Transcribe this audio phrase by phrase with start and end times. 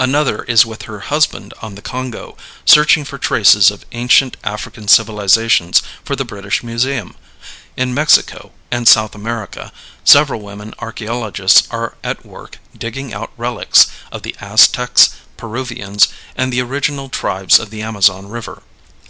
[0.00, 5.82] Another is with her husband on the Congo searching for traces of ancient African civilizations
[6.02, 7.14] for the British Museum.
[7.76, 9.70] In Mexico and South America
[10.04, 16.62] several women archeologists are at work digging out relics of the Aztecs, Peruvians, and the
[16.62, 18.62] original tribes of the Amazon River.